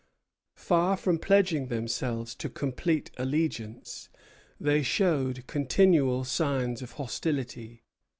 Far 0.57 0.97
from 0.97 1.19
pledging 1.19 1.67
themselves 1.67 2.33
to 2.33 2.49
complete 2.49 3.11
allegiance, 3.17 4.09
they 4.59 4.81
showed 4.81 5.45
continual 5.45 6.23
signs 6.23 6.81
of 6.81 6.93
hostility. 6.93 7.83